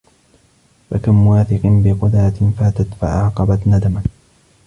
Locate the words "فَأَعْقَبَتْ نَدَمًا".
3.01-4.03